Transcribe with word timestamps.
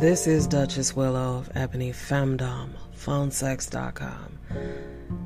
This 0.00 0.26
is 0.26 0.46
Duchess 0.46 0.94
Willow 0.94 1.38
of 1.38 1.50
Ebony 1.54 1.90
Femdom, 1.90 2.68
phonesex.com. 2.94 4.38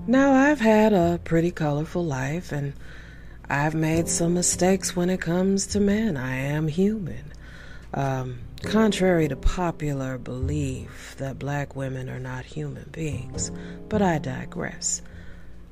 Now, 0.06 0.32
I've 0.32 0.60
had 0.60 0.92
a 0.92 1.18
pretty 1.24 1.50
colorful 1.50 2.04
life 2.04 2.52
and 2.52 2.74
I've 3.48 3.74
made 3.74 4.06
some 4.06 4.32
mistakes 4.32 4.94
when 4.94 5.10
it 5.10 5.20
comes 5.20 5.66
to 5.68 5.80
men. 5.80 6.16
I 6.16 6.36
am 6.36 6.68
human. 6.68 7.32
Um, 7.92 8.38
contrary 8.62 9.26
to 9.26 9.34
popular 9.34 10.18
belief 10.18 11.16
that 11.18 11.40
black 11.40 11.74
women 11.74 12.08
are 12.08 12.20
not 12.20 12.44
human 12.44 12.90
beings, 12.92 13.50
but 13.88 14.00
I 14.00 14.18
digress. 14.18 15.02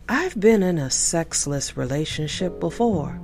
I've 0.09 0.39
been 0.41 0.65
in 0.65 0.77
a 0.77 0.91
sexless 0.91 1.77
relationship 1.77 2.59
before, 2.59 3.21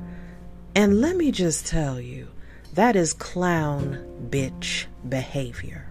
and 0.77 1.01
let 1.01 1.17
me 1.17 1.33
just 1.33 1.67
tell 1.67 2.01
you, 2.01 2.29
that 2.75 2.97
is 2.97 3.13
clown 3.13 4.05
bitch 4.31 4.87
behavior. 5.09 5.87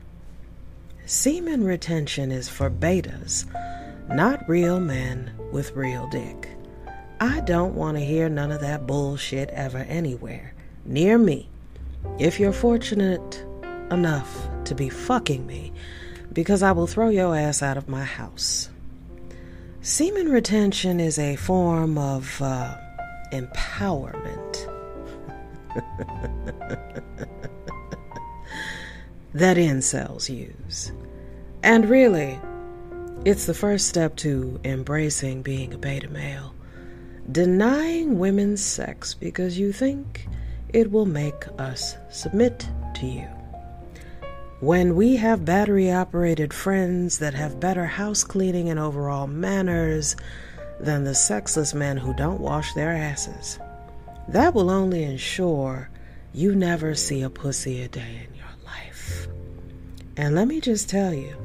Semen 1.06 1.64
retention 1.64 2.32
is 2.32 2.50
for 2.50 2.70
betas, 2.70 3.46
not 4.10 4.48
real 4.50 4.80
men 4.80 5.32
with 5.52 5.72
real 5.72 6.08
dick. 6.10 6.50
I 7.22 7.40
don't 7.42 7.76
want 7.76 7.98
to 7.98 8.04
hear 8.04 8.28
none 8.28 8.52
of 8.52 8.62
that 8.62 8.86
bullshit 8.86 9.50
ever 9.50 9.80
anywhere 9.80 10.54
near 10.86 11.18
me. 11.18 11.48
If 12.20 12.38
you're 12.40 12.52
fortunate 12.52 13.46
enough 13.90 14.50
to 14.66 14.76
be 14.76 14.90
fucking 14.90 15.46
me, 15.48 15.72
because 16.34 16.64
I 16.64 16.74
will 16.74 16.88
throw 16.88 17.10
your 17.10 17.36
ass 17.36 17.62
out 17.62 17.78
of 17.78 17.88
my 17.88 18.04
house. 18.04 18.70
Semen 19.82 20.30
retention 20.30 21.00
is 21.00 21.18
a 21.18 21.38
form 21.38 21.98
of 21.98 22.42
uh, 22.42 22.76
empowerment. 23.32 24.43
that 29.34 29.58
incels 29.58 30.30
use. 30.30 30.92
And 31.64 31.90
really, 31.90 32.40
it's 33.26 33.46
the 33.46 33.54
first 33.54 33.88
step 33.88 34.16
to 34.18 34.60
embracing 34.64 35.42
being 35.44 35.74
a 35.74 35.78
beta 35.78 36.10
male. 36.10 36.54
Denying 37.32 38.20
women's 38.20 38.62
sex 38.62 39.14
because 39.14 39.58
you 39.58 39.72
think 39.72 40.28
it 40.74 40.92
will 40.92 41.06
make 41.06 41.46
us 41.58 41.96
submit 42.10 42.68
to 42.96 43.06
you. 43.06 43.28
When 44.60 44.96
we 44.96 45.16
have 45.18 45.46
battery 45.46 45.92
operated 45.92 46.54
friends 46.54 47.20
that 47.20 47.34
have 47.34 47.60
better 47.60 47.86
house 47.86 48.24
cleaning 48.24 48.70
and 48.70 48.80
overall 48.80 49.28
manners 49.28 50.16
than 50.80 51.04
the 51.04 51.16
sexless 51.16 51.74
men 51.74 51.98
who 51.98 52.14
don't 52.14 52.40
wash 52.40 52.74
their 52.74 52.92
asses, 52.92 53.60
that 54.28 54.54
will 54.54 54.70
only 54.70 55.04
ensure 55.04 55.90
you 56.34 56.56
never 56.56 56.96
see 56.96 57.22
a 57.22 57.30
pussy 57.30 57.82
a 57.82 57.88
day 57.88 58.28
in 58.28 58.36
your 58.36 58.46
life. 58.66 59.28
And 60.18 60.36
let 60.36 60.48
me 60.48 60.60
just 60.60 60.90
tell 60.90 61.14
you, 61.14 61.36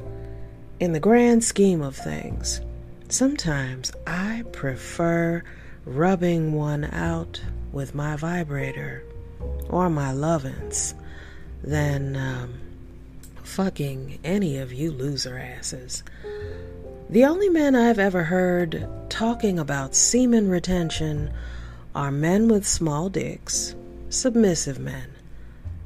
in 0.80 0.92
the 0.92 1.00
grand 1.00 1.44
scheme 1.44 1.82
of 1.82 1.96
things, 1.96 2.60
sometimes 3.08 3.92
I 4.06 4.44
prefer 4.52 5.42
rubbing 5.84 6.52
one 6.52 6.84
out 6.84 7.42
with 7.72 7.94
my 7.94 8.16
vibrator 8.16 9.04
or 9.68 9.90
my 9.90 10.12
Lovense 10.12 10.94
than 11.62 12.16
um, 12.16 12.54
fucking 13.42 14.18
any 14.24 14.58
of 14.58 14.72
you 14.72 14.92
loser 14.92 15.38
asses. 15.38 16.02
The 17.10 17.24
only 17.24 17.48
men 17.48 17.74
I've 17.74 17.98
ever 17.98 18.24
heard 18.24 18.86
talking 19.08 19.58
about 19.58 19.94
semen 19.94 20.48
retention 20.48 21.32
are 21.98 22.12
men 22.12 22.46
with 22.46 22.64
small 22.64 23.08
dicks, 23.08 23.74
submissive 24.08 24.78
men, 24.78 25.10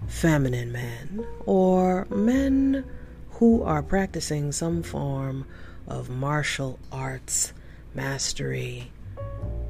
feminine 0.06 0.70
men, 0.70 1.26
or 1.46 2.06
men 2.10 2.84
who 3.30 3.62
are 3.62 3.82
practicing 3.82 4.52
some 4.52 4.82
form 4.82 5.46
of 5.88 6.10
martial 6.10 6.78
arts 6.92 7.54
mastery. 7.94 8.92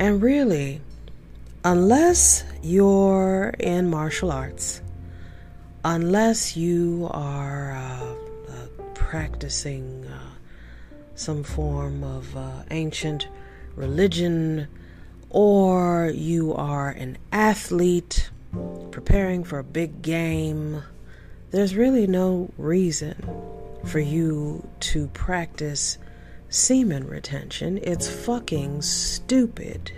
And 0.00 0.20
really, 0.20 0.80
unless 1.62 2.42
you're 2.60 3.54
in 3.60 3.88
martial 3.88 4.32
arts, 4.32 4.82
unless 5.84 6.56
you 6.56 7.08
are 7.12 7.70
uh, 7.70 8.14
uh, 8.52 8.82
practicing 8.94 10.04
uh, 10.06 10.18
some 11.14 11.44
form 11.44 12.02
of 12.02 12.36
uh, 12.36 12.64
ancient 12.72 13.28
religion, 13.76 14.66
or 15.32 16.12
you 16.14 16.54
are 16.54 16.90
an 16.90 17.16
athlete 17.32 18.30
preparing 18.90 19.42
for 19.44 19.58
a 19.58 19.64
big 19.64 20.02
game, 20.02 20.82
there's 21.50 21.74
really 21.74 22.06
no 22.06 22.50
reason 22.58 23.16
for 23.86 23.98
you 23.98 24.68
to 24.78 25.06
practice 25.08 25.96
semen 26.50 27.06
retention. 27.06 27.78
It's 27.82 28.10
fucking 28.10 28.82
stupid. 28.82 29.90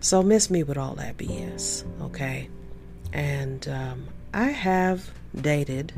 So 0.00 0.24
miss 0.24 0.50
me 0.50 0.64
with 0.64 0.76
all 0.76 0.96
that 0.96 1.16
BS, 1.16 1.84
okay? 2.02 2.50
And 3.12 3.66
um, 3.68 4.08
I 4.34 4.48
have 4.48 5.08
dated 5.40 5.92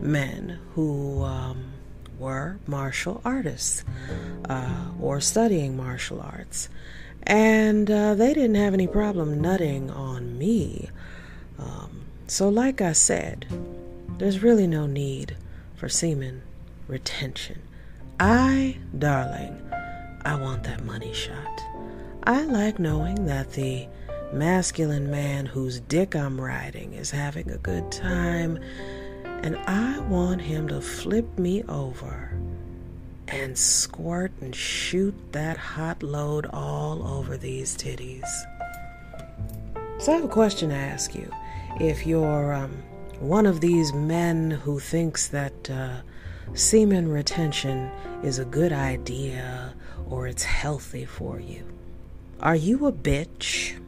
men 0.00 0.58
who 0.74 1.22
um, 1.22 1.74
were 2.18 2.58
martial 2.66 3.20
artists 3.26 3.84
uh, 4.48 4.86
or 4.98 5.20
studying 5.20 5.76
martial 5.76 6.22
arts 6.22 6.70
and 7.26 7.90
uh, 7.90 8.14
they 8.14 8.32
didn't 8.32 8.54
have 8.54 8.74
any 8.74 8.86
problem 8.86 9.40
nutting 9.40 9.90
on 9.90 10.38
me. 10.38 10.90
Um, 11.58 12.02
so, 12.28 12.48
like 12.48 12.80
I 12.80 12.92
said, 12.92 13.46
there's 14.18 14.42
really 14.42 14.66
no 14.66 14.86
need 14.86 15.36
for 15.74 15.88
semen 15.88 16.42
retention. 16.86 17.62
I, 18.20 18.78
darling, 18.96 19.60
I 20.24 20.36
want 20.36 20.62
that 20.64 20.84
money 20.84 21.12
shot. 21.12 21.60
I 22.24 22.44
like 22.44 22.78
knowing 22.78 23.26
that 23.26 23.52
the 23.52 23.86
masculine 24.32 25.10
man 25.10 25.46
whose 25.46 25.80
dick 25.80 26.16
I'm 26.16 26.40
riding 26.40 26.94
is 26.94 27.10
having 27.10 27.50
a 27.50 27.58
good 27.58 27.90
time, 27.92 28.58
and 29.24 29.56
I 29.66 29.98
want 30.00 30.40
him 30.42 30.68
to 30.68 30.80
flip 30.80 31.38
me 31.38 31.62
over 31.64 32.25
and 33.28 33.56
squirt 33.56 34.32
and 34.40 34.54
shoot 34.54 35.14
that 35.32 35.56
hot 35.56 36.02
load 36.02 36.46
all 36.52 37.06
over 37.06 37.36
these 37.36 37.76
titties. 37.76 38.28
So, 39.98 40.12
I 40.12 40.16
have 40.16 40.24
a 40.24 40.28
question 40.28 40.70
to 40.70 40.74
ask 40.74 41.14
you. 41.14 41.30
If 41.80 42.06
you're 42.06 42.54
um, 42.54 42.82
one 43.18 43.46
of 43.46 43.60
these 43.60 43.92
men 43.92 44.50
who 44.50 44.78
thinks 44.78 45.28
that 45.28 45.70
uh, 45.70 45.96
semen 46.54 47.08
retention 47.08 47.90
is 48.22 48.38
a 48.38 48.44
good 48.44 48.72
idea 48.72 49.74
or 50.08 50.26
it's 50.26 50.44
healthy 50.44 51.04
for 51.04 51.40
you, 51.40 51.64
are 52.40 52.56
you 52.56 52.86
a 52.86 52.92
bitch? 52.92 53.80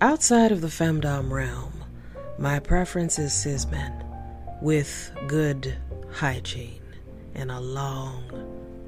Outside 0.00 0.52
of 0.52 0.60
the 0.60 0.68
femdom 0.68 1.30
realm, 1.30 1.72
my 2.38 2.58
preference 2.58 3.18
is 3.18 3.32
cis 3.32 3.66
men 3.66 3.92
with 4.62 5.12
good 5.26 5.76
hygiene 6.12 6.80
and 7.38 7.50
a 7.52 7.60
long, 7.60 8.22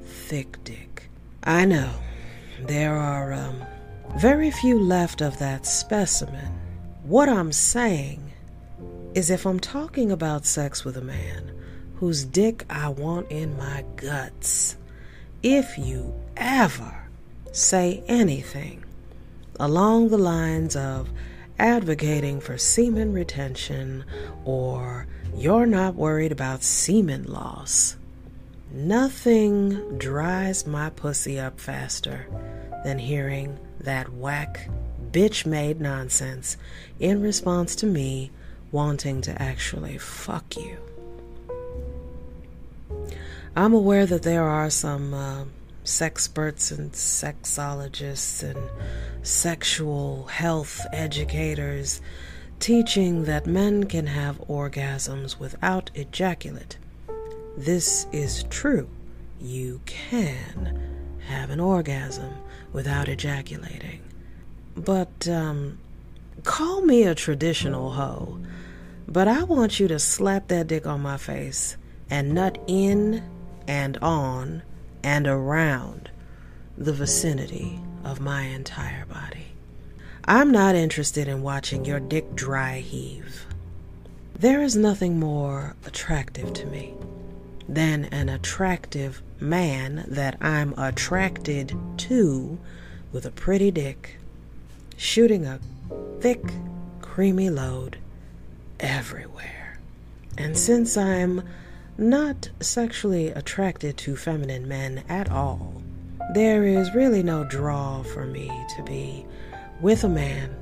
thick 0.03 0.61
dick. 0.63 1.09
I 1.43 1.65
know 1.65 1.89
there 2.67 2.95
are 2.95 3.31
um, 3.31 3.63
very 4.17 4.51
few 4.51 4.77
left 4.77 5.21
of 5.21 5.39
that 5.39 5.65
specimen. 5.65 6.59
What 7.03 7.29
I'm 7.29 7.53
saying 7.53 8.31
is 9.15 9.29
if 9.29 9.45
I'm 9.45 9.59
talking 9.59 10.11
about 10.11 10.45
sex 10.45 10.83
with 10.83 10.97
a 10.97 11.01
man 11.01 11.51
whose 11.95 12.25
dick 12.25 12.65
I 12.69 12.89
want 12.89 13.31
in 13.31 13.57
my 13.57 13.85
guts, 13.95 14.75
if 15.41 15.77
you 15.77 16.13
ever 16.35 17.09
say 17.53 18.03
anything 18.07 18.83
along 19.59 20.09
the 20.09 20.17
lines 20.17 20.75
of 20.75 21.09
advocating 21.57 22.41
for 22.41 22.57
semen 22.57 23.13
retention 23.13 24.03
or 24.45 25.07
you're 25.35 25.65
not 25.65 25.95
worried 25.95 26.31
about 26.31 26.63
semen 26.63 27.23
loss, 27.23 27.95
Nothing 28.73 29.97
dries 29.97 30.65
my 30.65 30.91
pussy 30.91 31.37
up 31.37 31.59
faster 31.59 32.25
than 32.85 32.99
hearing 32.99 33.59
that 33.81 34.13
whack, 34.13 34.69
bitch 35.11 35.45
made 35.45 35.81
nonsense 35.81 36.55
in 36.97 37.21
response 37.21 37.75
to 37.77 37.85
me 37.85 38.31
wanting 38.71 39.19
to 39.23 39.41
actually 39.41 39.97
fuck 39.97 40.55
you. 40.55 40.77
I'm 43.57 43.73
aware 43.73 44.05
that 44.05 44.23
there 44.23 44.47
are 44.47 44.69
some 44.69 45.13
uh, 45.13 45.43
sexperts 45.83 46.71
and 46.71 46.93
sexologists 46.93 48.41
and 48.41 48.69
sexual 49.21 50.27
health 50.27 50.85
educators 50.93 51.99
teaching 52.61 53.25
that 53.25 53.45
men 53.45 53.83
can 53.83 54.07
have 54.07 54.39
orgasms 54.47 55.37
without 55.37 55.91
ejaculate 55.93 56.77
this 57.57 58.07
is 58.11 58.43
true. 58.49 58.89
You 59.39 59.81
can 59.85 60.79
have 61.27 61.49
an 61.49 61.59
orgasm 61.59 62.33
without 62.73 63.09
ejaculating. 63.09 64.01
But, 64.75 65.27
um, 65.27 65.79
call 66.43 66.81
me 66.81 67.03
a 67.03 67.15
traditional 67.15 67.91
hoe. 67.91 68.39
But 69.07 69.27
I 69.27 69.43
want 69.43 69.79
you 69.79 69.87
to 69.89 69.99
slap 69.99 70.47
that 70.47 70.67
dick 70.67 70.87
on 70.87 71.01
my 71.01 71.17
face 71.17 71.75
and 72.09 72.33
nut 72.33 72.57
in 72.67 73.23
and 73.67 73.97
on 73.97 74.63
and 75.03 75.27
around 75.27 76.09
the 76.77 76.93
vicinity 76.93 77.79
of 78.03 78.19
my 78.19 78.43
entire 78.43 79.05
body. 79.05 79.47
I'm 80.25 80.51
not 80.51 80.75
interested 80.75 81.27
in 81.27 81.41
watching 81.41 81.83
your 81.83 81.99
dick 81.99 82.35
dry 82.35 82.79
heave. 82.79 83.45
There 84.37 84.61
is 84.61 84.75
nothing 84.75 85.19
more 85.19 85.75
attractive 85.85 86.53
to 86.53 86.65
me 86.67 86.93
than 87.67 88.05
an 88.05 88.29
attractive 88.29 89.21
man 89.39 90.05
that 90.07 90.37
I'm 90.41 90.73
attracted 90.77 91.75
to 91.97 92.59
with 93.11 93.25
a 93.25 93.31
pretty 93.31 93.71
dick 93.71 94.17
shooting 94.97 95.45
a 95.45 95.59
thick, 96.19 96.43
creamy 97.01 97.49
load 97.49 97.97
everywhere. 98.79 99.79
And 100.37 100.57
since 100.57 100.95
I'm 100.95 101.43
not 101.97 102.49
sexually 102.59 103.27
attracted 103.27 103.97
to 103.97 104.15
feminine 104.15 104.67
men 104.67 105.03
at 105.09 105.29
all, 105.29 105.81
there 106.33 106.63
is 106.63 106.93
really 106.93 107.23
no 107.23 107.43
draw 107.43 108.03
for 108.03 108.25
me 108.25 108.49
to 108.75 108.83
be 108.83 109.25
with 109.81 110.03
a 110.03 110.09
man 110.09 110.55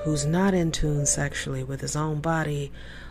who's 0.00 0.26
not 0.26 0.52
in 0.52 0.70
tune 0.70 1.06
sexually 1.06 1.64
with 1.64 1.80
his 1.80 1.96
own 1.96 2.20
body 2.20 2.70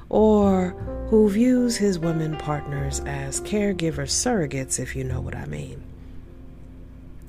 or 0.09 0.69
who 1.09 1.29
views 1.29 1.77
his 1.77 1.99
women 1.99 2.35
partners 2.37 2.99
as 3.05 3.41
caregiver 3.41 4.07
surrogates, 4.07 4.79
if 4.79 4.95
you 4.95 5.03
know 5.03 5.21
what 5.21 5.35
I 5.35 5.45
mean. 5.45 5.83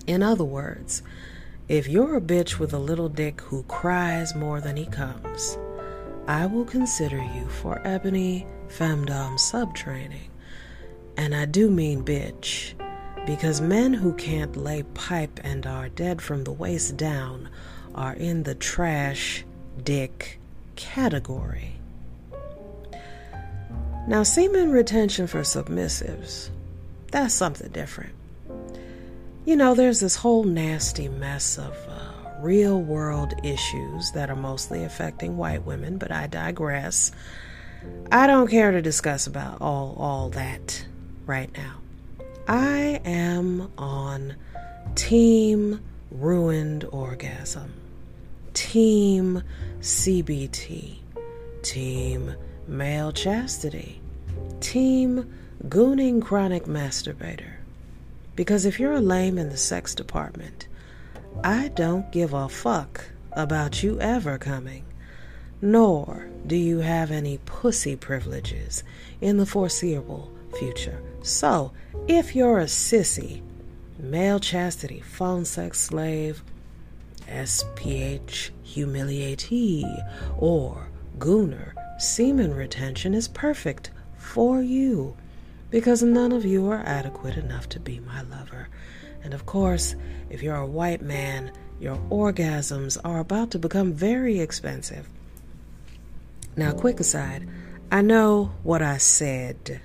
In 0.06 0.22
other 0.22 0.44
words, 0.44 1.02
if 1.68 1.88
you're 1.88 2.16
a 2.16 2.20
bitch 2.20 2.58
with 2.58 2.72
a 2.72 2.78
little 2.78 3.08
dick 3.08 3.40
who 3.40 3.64
cries 3.64 4.34
more 4.34 4.60
than 4.60 4.76
he 4.76 4.86
comes, 4.86 5.58
I 6.28 6.46
will 6.46 6.64
consider 6.64 7.18
you 7.18 7.48
for 7.48 7.80
ebony 7.84 8.46
femdom 8.68 9.38
subtraining. 9.38 10.28
And 11.16 11.34
I 11.34 11.44
do 11.44 11.70
mean 11.70 12.04
bitch, 12.04 12.74
because 13.26 13.60
men 13.60 13.94
who 13.94 14.12
can't 14.14 14.56
lay 14.56 14.82
pipe 14.82 15.40
and 15.42 15.66
are 15.66 15.88
dead 15.88 16.22
from 16.22 16.44
the 16.44 16.52
waist 16.52 16.96
down 16.96 17.48
are 17.94 18.14
in 18.14 18.44
the 18.44 18.54
trash 18.54 19.44
dick 19.82 20.38
category. 20.76 21.72
Now, 24.06 24.22
semen 24.22 24.70
retention 24.70 25.26
for 25.26 25.40
submissives, 25.40 26.50
that's 27.10 27.34
something 27.34 27.70
different. 27.72 28.14
You 29.44 29.56
know, 29.56 29.74
there's 29.74 30.00
this 30.00 30.16
whole 30.16 30.44
nasty 30.44 31.08
mess 31.08 31.58
of 31.58 31.76
uh, 31.88 32.30
real 32.40 32.80
world 32.80 33.34
issues 33.42 34.12
that 34.12 34.30
are 34.30 34.36
mostly 34.36 34.84
affecting 34.84 35.36
white 35.36 35.64
women, 35.64 35.98
but 35.98 36.12
I 36.12 36.28
digress. 36.28 37.10
I 38.12 38.26
don't 38.26 38.48
care 38.48 38.70
to 38.70 38.82
discuss 38.82 39.26
about 39.26 39.60
all 39.60 39.96
all 39.98 40.30
that 40.30 40.86
right 41.26 41.50
now. 41.56 41.74
I 42.46 43.00
am 43.04 43.72
on 43.76 44.36
team 44.94 45.80
ruined 46.12 46.84
orgasm, 46.84 47.72
team 48.54 49.42
CBT, 49.80 50.96
team 51.62 52.34
male 52.68 53.12
chastity, 53.12 54.00
team 54.60 55.32
gooning 55.64 56.22
chronic 56.22 56.64
masturbator. 56.64 57.54
Because 58.34 58.66
if 58.66 58.78
you're 58.78 58.92
a 58.92 59.00
lame 59.00 59.38
in 59.38 59.48
the 59.48 59.56
sex 59.56 59.94
department, 59.94 60.68
I 61.42 61.68
don't 61.68 62.10
give 62.12 62.32
a 62.32 62.48
fuck 62.48 63.04
about 63.32 63.82
you 63.82 64.00
ever 64.00 64.38
coming, 64.38 64.84
nor 65.60 66.28
do 66.46 66.56
you 66.56 66.78
have 66.78 67.10
any 67.10 67.38
pussy 67.46 67.96
privileges 67.96 68.82
in 69.20 69.36
the 69.36 69.46
foreseeable 69.46 70.30
future. 70.58 71.02
So, 71.22 71.72
if 72.08 72.36
you're 72.36 72.60
a 72.60 72.64
sissy, 72.64 73.42
male 73.98 74.38
chastity, 74.38 75.00
phone 75.00 75.44
sex 75.44 75.80
slave, 75.80 76.42
SPH 77.28 78.50
humiliatee, 78.64 80.08
or 80.38 80.88
gooner, 81.18 81.72
semen 81.98 82.54
retention 82.54 83.14
is 83.14 83.28
perfect 83.28 83.90
for 84.16 84.62
you 84.62 85.16
because 85.70 86.02
none 86.02 86.32
of 86.32 86.44
you 86.44 86.70
are 86.70 86.82
adequate 86.84 87.36
enough 87.36 87.68
to 87.70 87.80
be 87.80 88.00
my 88.00 88.22
lover. 88.22 88.68
And 89.22 89.34
of 89.34 89.46
course, 89.46 89.94
if 90.30 90.42
you're 90.42 90.56
a 90.56 90.66
white 90.66 91.02
man, 91.02 91.52
your 91.80 91.96
orgasms 92.10 92.98
are 93.04 93.18
about 93.18 93.50
to 93.52 93.58
become 93.58 93.92
very 93.92 94.40
expensive. 94.40 95.08
Now, 96.56 96.72
quick 96.72 97.00
aside, 97.00 97.48
I 97.90 98.02
know 98.02 98.52
what 98.62 98.82
I 98.82 98.96
said 98.98 99.80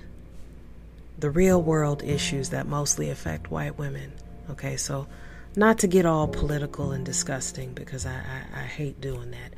the 1.18 1.30
real 1.30 1.62
world 1.62 2.02
issues 2.02 2.48
that 2.48 2.66
mostly 2.66 3.08
affect 3.08 3.50
white 3.50 3.78
women. 3.78 4.12
Okay, 4.50 4.76
so 4.76 5.06
not 5.54 5.78
to 5.78 5.86
get 5.86 6.04
all 6.04 6.26
political 6.26 6.90
and 6.90 7.06
disgusting 7.06 7.72
because 7.74 8.04
I, 8.06 8.14
I, 8.14 8.62
I 8.62 8.64
hate 8.64 9.00
doing 9.00 9.30
that. 9.30 9.54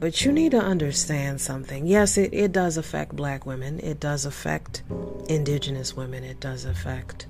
But 0.00 0.24
you 0.24 0.32
need 0.32 0.52
to 0.52 0.58
understand 0.58 1.42
something. 1.42 1.86
Yes, 1.86 2.16
it, 2.16 2.32
it 2.32 2.52
does 2.52 2.78
affect 2.78 3.14
black 3.14 3.44
women, 3.44 3.78
it 3.80 4.00
does 4.00 4.24
affect 4.24 4.82
indigenous 5.28 5.94
women, 5.94 6.24
it 6.24 6.40
does 6.40 6.64
affect 6.64 7.26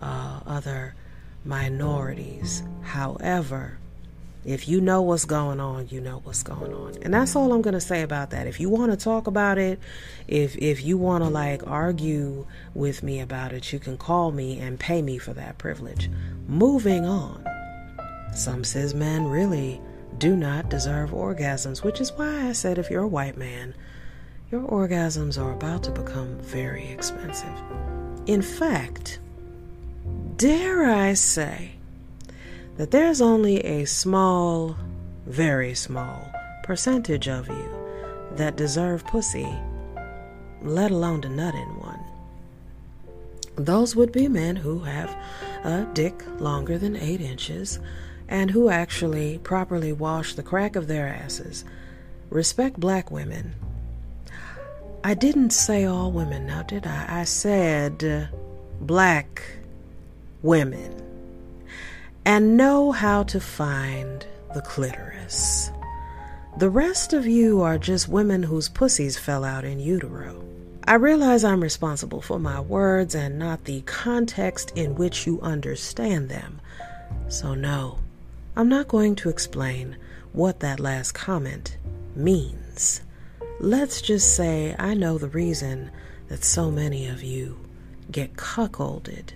uh, 0.00 0.40
other 0.46 0.94
minorities. 1.44 2.62
However, 2.82 3.78
if 4.44 4.68
you 4.68 4.80
know 4.80 5.02
what's 5.02 5.24
going 5.24 5.60
on, 5.60 5.88
you 5.90 6.00
know 6.00 6.20
what's 6.24 6.42
going 6.42 6.72
on. 6.72 6.94
And 7.02 7.12
that's 7.14 7.36
all 7.36 7.52
I'm 7.52 7.62
going 7.62 7.74
to 7.74 7.80
say 7.80 8.02
about 8.02 8.30
that. 8.30 8.46
If 8.46 8.58
you 8.58 8.68
want 8.68 8.92
to 8.92 8.96
talk 8.96 9.26
about 9.26 9.58
it, 9.58 9.78
if 10.26 10.56
if 10.56 10.84
you 10.84 10.98
want 10.98 11.22
to 11.24 11.30
like 11.30 11.66
argue 11.66 12.46
with 12.74 13.02
me 13.02 13.20
about 13.20 13.52
it, 13.52 13.72
you 13.72 13.78
can 13.78 13.96
call 13.96 14.32
me 14.32 14.58
and 14.58 14.78
pay 14.78 15.02
me 15.02 15.18
for 15.18 15.32
that 15.34 15.58
privilege. 15.58 16.10
Moving 16.48 17.04
on. 17.04 17.44
Some 18.34 18.64
cis 18.64 18.94
men 18.94 19.26
really 19.26 19.80
do 20.18 20.36
not 20.36 20.68
deserve 20.68 21.10
orgasms, 21.10 21.82
which 21.82 22.00
is 22.00 22.12
why 22.12 22.48
I 22.48 22.52
said 22.52 22.78
if 22.78 22.90
you're 22.90 23.02
a 23.02 23.08
white 23.08 23.36
man, 23.36 23.74
your 24.50 24.62
orgasms 24.62 25.42
are 25.42 25.52
about 25.52 25.82
to 25.84 25.90
become 25.90 26.38
very 26.38 26.88
expensive. 26.88 27.58
In 28.26 28.42
fact, 28.42 29.18
dare 30.36 30.84
I 30.84 31.14
say 31.14 31.72
that 32.76 32.90
there's 32.90 33.20
only 33.20 33.60
a 33.60 33.84
small, 33.84 34.76
very 35.26 35.74
small 35.74 36.32
percentage 36.62 37.28
of 37.28 37.48
you 37.48 37.70
that 38.36 38.56
deserve 38.56 39.06
pussy, 39.06 39.48
let 40.62 40.90
alone 40.90 41.22
to 41.22 41.28
nut 41.28 41.54
in 41.54 41.80
one. 41.80 42.00
Those 43.56 43.94
would 43.94 44.12
be 44.12 44.28
men 44.28 44.56
who 44.56 44.80
have 44.80 45.10
a 45.64 45.86
dick 45.92 46.22
longer 46.40 46.78
than 46.78 46.96
eight 46.96 47.20
inches 47.20 47.78
and 48.32 48.50
who 48.50 48.70
actually 48.70 49.36
properly 49.44 49.92
wash 49.92 50.34
the 50.34 50.42
crack 50.42 50.74
of 50.74 50.88
their 50.88 51.06
asses. 51.06 51.66
Respect 52.30 52.80
black 52.80 53.10
women. 53.10 53.54
I 55.04 55.12
didn't 55.12 55.50
say 55.50 55.84
all 55.84 56.10
women, 56.10 56.46
now 56.46 56.62
did 56.62 56.86
I? 56.86 57.20
I 57.20 57.24
said 57.24 58.02
uh, 58.02 58.34
black 58.80 59.42
women. 60.40 60.98
And 62.24 62.56
know 62.56 62.90
how 62.90 63.24
to 63.24 63.38
find 63.38 64.24
the 64.54 64.62
clitoris. 64.62 65.70
The 66.56 66.70
rest 66.70 67.12
of 67.12 67.26
you 67.26 67.60
are 67.60 67.76
just 67.76 68.08
women 68.08 68.44
whose 68.44 68.70
pussies 68.70 69.18
fell 69.18 69.44
out 69.44 69.66
in 69.66 69.78
utero. 69.78 70.42
I 70.86 70.94
realize 70.94 71.44
I'm 71.44 71.62
responsible 71.62 72.22
for 72.22 72.38
my 72.38 72.60
words 72.60 73.14
and 73.14 73.38
not 73.38 73.66
the 73.66 73.82
context 73.82 74.72
in 74.74 74.94
which 74.94 75.26
you 75.26 75.38
understand 75.42 76.30
them. 76.30 76.62
So, 77.28 77.54
no, 77.54 77.98
I'm 78.54 78.68
not 78.68 78.86
going 78.86 79.14
to 79.16 79.30
explain 79.30 79.96
what 80.34 80.60
that 80.60 80.78
last 80.78 81.12
comment 81.12 81.78
means. 82.14 83.00
Let's 83.60 84.02
just 84.02 84.36
say 84.36 84.76
I 84.78 84.92
know 84.92 85.16
the 85.16 85.28
reason 85.28 85.90
that 86.28 86.44
so 86.44 86.70
many 86.70 87.06
of 87.06 87.22
you 87.22 87.58
get 88.10 88.36
cuckolded 88.36 89.30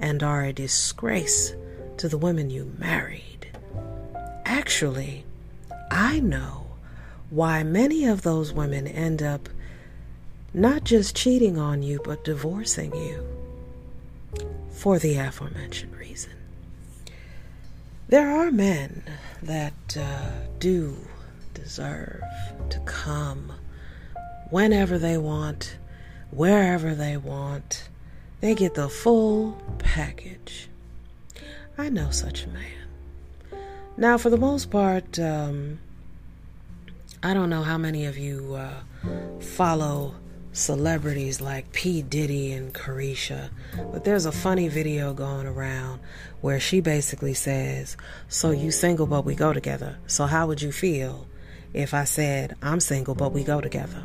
and 0.00 0.20
are 0.22 0.42
a 0.42 0.52
disgrace 0.52 1.54
to 1.98 2.08
the 2.08 2.18
women 2.18 2.50
you 2.50 2.74
married. 2.76 3.46
Actually, 4.44 5.24
I 5.90 6.18
know 6.18 6.66
why 7.30 7.62
many 7.62 8.04
of 8.04 8.22
those 8.22 8.52
women 8.52 8.88
end 8.88 9.22
up 9.22 9.48
not 10.52 10.82
just 10.82 11.14
cheating 11.14 11.56
on 11.56 11.84
you, 11.84 12.00
but 12.02 12.24
divorcing 12.24 12.94
you 12.96 13.24
for 14.70 14.98
the 14.98 15.16
aforementioned 15.16 15.94
reason. 15.94 16.32
There 18.08 18.30
are 18.30 18.52
men 18.52 19.02
that 19.42 19.96
uh, 19.98 20.30
do 20.60 20.96
deserve 21.54 22.22
to 22.70 22.78
come 22.80 23.52
whenever 24.50 24.96
they 24.96 25.18
want, 25.18 25.76
wherever 26.30 26.94
they 26.94 27.16
want. 27.16 27.88
They 28.40 28.54
get 28.54 28.74
the 28.74 28.88
full 28.88 29.60
package. 29.78 30.68
I 31.76 31.88
know 31.88 32.10
such 32.10 32.44
a 32.44 32.48
man. 32.48 33.60
Now, 33.96 34.18
for 34.18 34.30
the 34.30 34.36
most 34.36 34.70
part, 34.70 35.18
um, 35.18 35.80
I 37.24 37.34
don't 37.34 37.50
know 37.50 37.62
how 37.62 37.76
many 37.76 38.06
of 38.06 38.16
you 38.16 38.54
uh, 38.54 39.40
follow 39.40 40.14
celebrities 40.56 41.40
like 41.40 41.70
P. 41.72 42.00
Diddy 42.00 42.52
and 42.52 42.72
Carisha. 42.72 43.50
but 43.92 44.04
there's 44.04 44.24
a 44.24 44.32
funny 44.32 44.68
video 44.68 45.12
going 45.12 45.46
around 45.46 46.00
where 46.40 46.58
she 46.58 46.80
basically 46.80 47.34
says, 47.34 47.96
So 48.28 48.52
you 48.52 48.70
single, 48.70 49.06
but 49.06 49.26
we 49.26 49.34
go 49.34 49.52
together. 49.52 49.98
So 50.06 50.24
how 50.24 50.46
would 50.46 50.62
you 50.62 50.72
feel 50.72 51.26
if 51.74 51.92
I 51.92 52.04
said, 52.04 52.56
I'm 52.62 52.80
single, 52.80 53.14
but 53.14 53.32
we 53.32 53.44
go 53.44 53.60
together? 53.60 54.02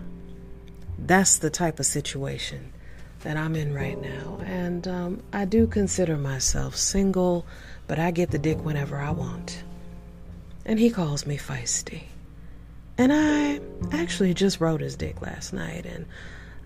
That's 0.99 1.37
the 1.37 1.49
type 1.49 1.79
of 1.79 1.85
situation 1.85 2.73
that 3.21 3.37
I'm 3.37 3.55
in 3.55 3.73
right 3.73 3.99
now. 3.99 4.41
And 4.45 4.87
um, 4.89 5.23
I 5.31 5.45
do 5.45 5.67
consider 5.67 6.17
myself 6.17 6.75
single, 6.75 7.45
but 7.87 7.97
I 7.97 8.11
get 8.11 8.31
the 8.31 8.39
dick 8.39 8.63
whenever 8.63 8.97
I 8.97 9.11
want. 9.11 9.63
And 10.65 10.77
he 10.77 10.89
calls 10.89 11.25
me 11.25 11.37
feisty. 11.37 12.03
And 12.97 13.13
I 13.13 13.61
actually 13.93 14.33
just 14.33 14.59
rode 14.59 14.81
his 14.81 14.97
dick 14.97 15.21
last 15.21 15.53
night, 15.53 15.85
and 15.85 16.05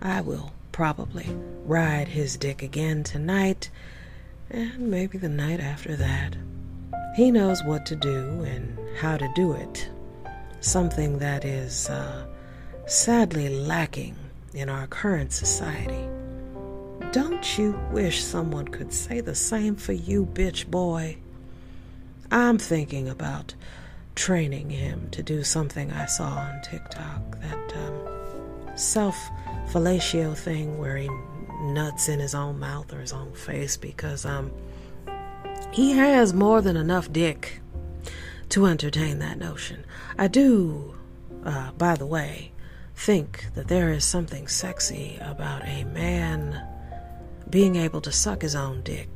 I 0.00 0.20
will 0.20 0.52
probably 0.72 1.28
ride 1.64 2.08
his 2.08 2.36
dick 2.36 2.62
again 2.62 3.02
tonight, 3.02 3.70
and 4.50 4.90
maybe 4.90 5.18
the 5.18 5.28
night 5.28 5.60
after 5.60 5.96
that. 5.96 6.36
He 7.16 7.30
knows 7.30 7.64
what 7.64 7.86
to 7.86 7.96
do 7.96 8.42
and 8.42 8.78
how 8.98 9.16
to 9.16 9.28
do 9.34 9.52
it, 9.52 9.88
something 10.60 11.18
that 11.18 11.44
is 11.44 11.88
uh, 11.88 12.26
sadly 12.86 13.48
lacking 13.48 14.16
in 14.52 14.68
our 14.68 14.86
current 14.86 15.32
society. 15.32 16.06
Don't 17.12 17.56
you 17.56 17.80
wish 17.90 18.22
someone 18.22 18.68
could 18.68 18.92
say 18.92 19.20
the 19.20 19.34
same 19.34 19.76
for 19.76 19.92
you, 19.92 20.26
bitch 20.26 20.66
boy? 20.66 21.16
I'm 22.30 22.58
thinking 22.58 23.08
about 23.08 23.54
training 24.14 24.70
him 24.70 25.08
to 25.10 25.22
do 25.22 25.42
something 25.42 25.92
I 25.92 26.06
saw 26.06 26.28
on 26.28 26.60
TikTok 26.62 27.40
that 27.40 27.76
um, 27.76 28.76
self 28.76 29.16
fellatio 29.70 30.36
thing 30.36 30.78
where 30.78 30.96
he 30.96 31.08
nuts 31.60 32.08
in 32.08 32.20
his 32.20 32.34
own 32.34 32.58
mouth 32.58 32.92
or 32.92 33.00
his 33.00 33.12
own 33.12 33.32
face 33.32 33.76
because 33.76 34.24
um, 34.24 34.50
he 35.72 35.92
has 35.92 36.32
more 36.32 36.60
than 36.60 36.76
enough 36.76 37.10
dick 37.12 37.60
to 38.50 38.66
entertain 38.66 39.18
that 39.18 39.38
notion. 39.38 39.84
I 40.18 40.28
do, 40.28 40.94
uh, 41.44 41.72
by 41.72 41.96
the 41.96 42.06
way, 42.06 42.52
think 42.94 43.46
that 43.54 43.68
there 43.68 43.90
is 43.90 44.04
something 44.04 44.48
sexy 44.48 45.18
about 45.20 45.62
a 45.64 45.84
man 45.84 46.62
being 47.50 47.76
able 47.76 48.00
to 48.02 48.12
suck 48.12 48.42
his 48.42 48.54
own 48.54 48.82
dick. 48.82 49.08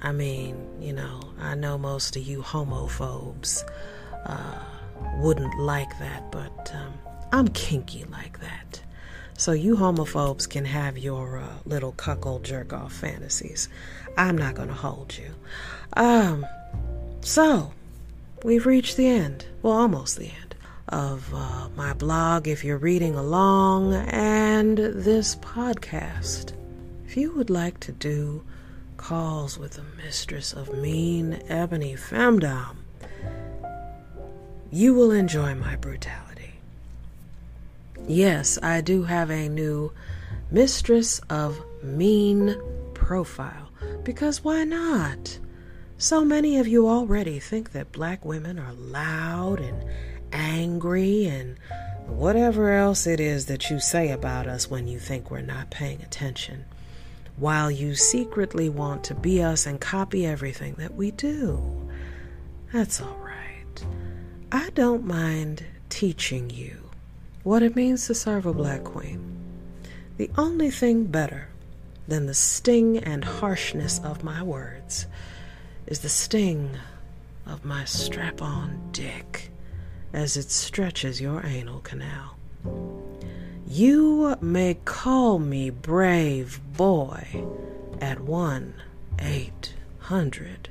I 0.00 0.12
mean, 0.12 0.66
you 0.80 0.92
know, 0.92 1.20
I 1.40 1.54
know 1.54 1.78
most 1.78 2.16
of 2.16 2.22
you 2.22 2.42
homophobes 2.42 3.68
uh, 4.24 4.64
wouldn't 5.16 5.58
like 5.58 5.98
that, 5.98 6.30
but 6.30 6.72
um, 6.74 6.94
I'm 7.32 7.48
kinky 7.48 8.04
like 8.04 8.40
that. 8.40 8.80
So 9.38 9.52
you 9.52 9.76
homophobes 9.76 10.48
can 10.48 10.64
have 10.64 10.96
your 10.96 11.38
uh, 11.38 11.48
little 11.64 11.92
cuckold 11.92 12.44
jerk 12.44 12.72
off 12.72 12.92
fantasies. 12.92 13.68
I'm 14.16 14.36
not 14.36 14.54
going 14.54 14.68
to 14.68 14.74
hold 14.74 15.16
you. 15.16 15.34
Um, 15.92 16.46
so 17.20 17.72
we've 18.42 18.66
reached 18.66 18.96
the 18.96 19.06
end. 19.06 19.46
Well, 19.62 19.74
almost 19.74 20.18
the 20.18 20.30
end 20.42 20.54
of 20.88 21.32
uh, 21.34 21.68
my 21.76 21.92
blog. 21.92 22.48
If 22.48 22.64
you're 22.64 22.78
reading 22.78 23.14
along, 23.14 23.94
and 23.94 24.78
this 24.78 25.36
podcast. 25.36 26.52
If 27.06 27.16
you 27.16 27.32
would 27.32 27.50
like 27.50 27.78
to 27.80 27.92
do 27.92 28.42
calls 28.96 29.58
with 29.58 29.72
the 29.72 29.84
mistress 30.02 30.52
of 30.52 30.74
mean 30.74 31.42
ebony 31.48 31.94
femdom, 31.94 32.76
you 34.70 34.94
will 34.94 35.10
enjoy 35.10 35.54
my 35.54 35.76
brutality. 35.76 36.35
Yes, 38.08 38.58
I 38.62 38.82
do 38.82 39.02
have 39.02 39.30
a 39.30 39.48
new 39.48 39.92
mistress 40.50 41.18
of 41.28 41.60
mean 41.82 42.56
profile 42.94 43.70
because 44.04 44.44
why 44.44 44.62
not? 44.62 45.38
So 45.98 46.24
many 46.24 46.58
of 46.58 46.68
you 46.68 46.88
already 46.88 47.40
think 47.40 47.72
that 47.72 47.90
black 47.90 48.24
women 48.24 48.58
are 48.58 48.74
loud 48.74 49.60
and 49.60 49.84
angry 50.32 51.26
and 51.26 51.58
whatever 52.06 52.70
else 52.70 53.08
it 53.08 53.18
is 53.18 53.46
that 53.46 53.70
you 53.70 53.80
say 53.80 54.12
about 54.12 54.46
us 54.46 54.70
when 54.70 54.86
you 54.86 55.00
think 55.00 55.30
we're 55.30 55.40
not 55.40 55.70
paying 55.70 56.00
attention 56.02 56.64
while 57.36 57.70
you 57.70 57.94
secretly 57.94 58.68
want 58.68 59.02
to 59.04 59.14
be 59.14 59.42
us 59.42 59.66
and 59.66 59.80
copy 59.80 60.24
everything 60.24 60.74
that 60.74 60.94
we 60.94 61.10
do. 61.10 61.90
That's 62.72 63.00
all 63.00 63.18
right. 63.20 63.84
I 64.52 64.70
don't 64.70 65.04
mind 65.04 65.64
teaching 65.88 66.50
you 66.50 66.85
what 67.46 67.62
it 67.62 67.76
means 67.76 68.08
to 68.08 68.12
serve 68.12 68.44
a 68.44 68.52
black 68.52 68.82
queen. 68.82 69.20
The 70.16 70.28
only 70.36 70.68
thing 70.68 71.04
better 71.04 71.46
than 72.08 72.26
the 72.26 72.34
sting 72.34 72.98
and 72.98 73.22
harshness 73.22 74.00
of 74.00 74.24
my 74.24 74.42
words 74.42 75.06
is 75.86 76.00
the 76.00 76.08
sting 76.08 76.76
of 77.46 77.64
my 77.64 77.84
strap 77.84 78.42
on 78.42 78.88
dick 78.90 79.52
as 80.12 80.36
it 80.36 80.50
stretches 80.50 81.20
your 81.20 81.46
anal 81.46 81.78
canal. 81.78 82.36
You 83.68 84.34
may 84.40 84.78
call 84.84 85.38
me 85.38 85.70
brave 85.70 86.60
boy 86.76 87.44
at 88.00 88.18
1 88.18 88.74
800 89.20 90.68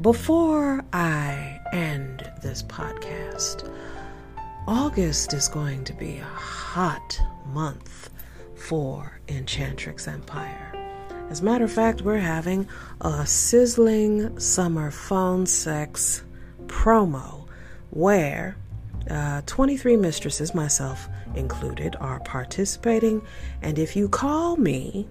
before 0.00 0.84
I 0.92 1.60
end 1.72 2.30
this 2.42 2.62
podcast, 2.62 3.72
August 4.68 5.32
is 5.32 5.48
going 5.48 5.84
to 5.84 5.92
be 5.94 6.18
a 6.18 6.24
hot 6.24 7.18
month 7.52 8.10
for 8.54 9.20
Enchantrix 9.28 10.06
Empire. 10.06 10.72
As 11.30 11.40
a 11.40 11.44
matter 11.44 11.64
of 11.64 11.72
fact, 11.72 12.02
we're 12.02 12.18
having 12.18 12.68
a 13.00 13.26
sizzling 13.26 14.38
summer 14.38 14.90
phone 14.90 15.46
sex 15.46 16.22
promo 16.66 17.48
where 17.90 18.56
uh, 19.10 19.40
23 19.46 19.96
mistresses, 19.96 20.54
myself 20.54 21.08
included, 21.34 21.96
are 22.00 22.20
participating. 22.20 23.22
And 23.62 23.78
if 23.78 23.96
you 23.96 24.08
call 24.08 24.56
me 24.56 25.08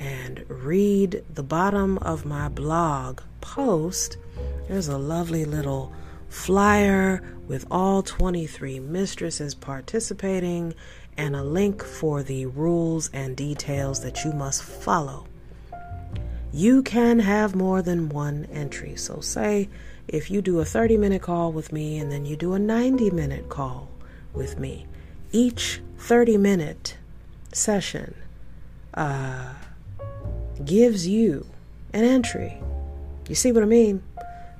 and 0.00 0.44
read 0.48 1.24
the 1.32 1.44
bottom 1.44 1.98
of 1.98 2.24
my 2.24 2.48
blog 2.48 3.20
post, 3.40 4.16
there's 4.66 4.88
a 4.88 4.98
lovely 4.98 5.44
little 5.44 5.92
flyer 6.30 7.22
with 7.46 7.66
all 7.70 8.02
23 8.02 8.78
mistresses 8.80 9.54
participating 9.54 10.72
and 11.16 11.36
a 11.36 11.42
link 11.42 11.84
for 11.84 12.22
the 12.22 12.46
rules 12.46 13.10
and 13.12 13.36
details 13.36 14.00
that 14.02 14.24
you 14.24 14.32
must 14.32 14.62
follow. 14.62 15.26
You 16.52 16.82
can 16.82 17.18
have 17.18 17.54
more 17.54 17.82
than 17.82 18.08
one 18.08 18.46
entry. 18.52 18.96
So, 18.96 19.20
say 19.20 19.68
if 20.08 20.30
you 20.30 20.40
do 20.40 20.60
a 20.60 20.64
30 20.64 20.96
minute 20.96 21.22
call 21.22 21.52
with 21.52 21.72
me 21.72 21.98
and 21.98 22.10
then 22.10 22.24
you 22.24 22.36
do 22.36 22.54
a 22.54 22.58
90 22.58 23.10
minute 23.10 23.48
call 23.48 23.88
with 24.32 24.58
me, 24.58 24.86
each 25.32 25.80
30 25.98 26.36
minute 26.38 26.96
session 27.52 28.14
uh, 28.94 29.54
gives 30.64 31.06
you 31.06 31.46
an 31.92 32.04
entry. 32.04 32.56
You 33.28 33.34
see 33.34 33.52
what 33.52 33.62
I 33.62 33.66
mean? 33.66 34.02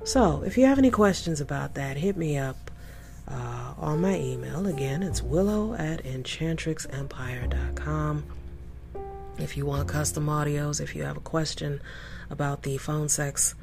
So, 0.03 0.41
if 0.43 0.57
you 0.57 0.65
have 0.65 0.79
any 0.79 0.89
questions 0.89 1.39
about 1.39 1.75
that, 1.75 1.97
hit 1.97 2.17
me 2.17 2.35
up 2.37 2.71
uh, 3.27 3.75
on 3.77 4.01
my 4.01 4.19
email. 4.19 4.65
Again, 4.65 5.03
it's 5.03 5.21
willow 5.21 5.75
at 5.75 6.03
enchantrixempire.com. 6.03 8.23
If 9.37 9.55
you 9.55 9.67
want 9.67 9.87
custom 9.87 10.25
audios, 10.25 10.81
if 10.81 10.95
you 10.95 11.03
have 11.03 11.17
a 11.17 11.21
question 11.21 11.81
about 12.29 12.63
the 12.63 12.77
phone 12.77 13.09
sex 13.09 13.53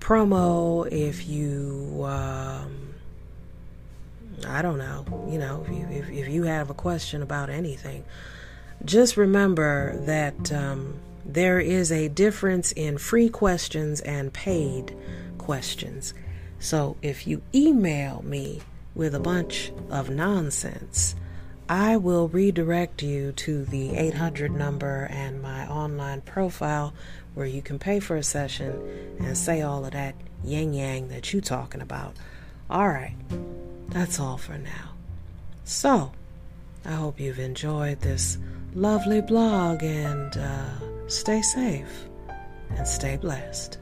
promo, 0.00 0.90
if 0.90 1.28
you, 1.28 2.04
um, 2.04 2.94
I 4.46 4.62
don't 4.62 4.78
know, 4.78 5.04
you 5.30 5.38
know, 5.38 5.66
if 5.66 5.72
you, 5.72 5.86
if, 5.90 6.08
if 6.10 6.28
you 6.28 6.44
have 6.44 6.70
a 6.70 6.74
question 6.74 7.20
about 7.22 7.50
anything, 7.50 8.04
just 8.84 9.16
remember 9.16 9.96
that 10.06 10.52
um, 10.52 10.98
there 11.24 11.60
is 11.60 11.92
a 11.92 12.08
difference 12.08 12.72
in 12.72 12.98
free 12.98 13.28
questions 13.28 14.00
and 14.00 14.32
paid 14.32 14.92
questions. 15.42 16.14
So 16.58 16.96
if 17.02 17.26
you 17.26 17.42
email 17.54 18.22
me 18.22 18.62
with 18.94 19.14
a 19.14 19.20
bunch 19.20 19.72
of 19.90 20.08
nonsense, 20.08 21.16
I 21.68 21.96
will 21.96 22.28
redirect 22.28 23.02
you 23.02 23.32
to 23.32 23.64
the 23.64 23.96
800 23.96 24.52
number 24.52 25.08
and 25.10 25.42
my 25.42 25.66
online 25.66 26.20
profile 26.20 26.92
where 27.34 27.46
you 27.46 27.62
can 27.62 27.78
pay 27.78 27.98
for 27.98 28.16
a 28.16 28.22
session 28.22 29.16
and 29.18 29.36
say 29.36 29.62
all 29.62 29.84
of 29.84 29.92
that 29.92 30.14
yang 30.44 30.74
yang 30.74 31.08
that 31.08 31.32
you 31.32 31.40
talking 31.40 31.80
about. 31.80 32.14
All 32.68 32.88
right, 32.88 33.16
that's 33.88 34.20
all 34.20 34.36
for 34.36 34.58
now. 34.58 34.92
So, 35.64 36.12
I 36.84 36.92
hope 36.92 37.20
you've 37.20 37.38
enjoyed 37.38 38.00
this 38.00 38.38
lovely 38.74 39.20
blog 39.20 39.82
and 39.82 40.36
uh, 40.36 41.08
stay 41.08 41.42
safe 41.42 42.06
and 42.70 42.86
stay 42.86 43.16
blessed. 43.16 43.78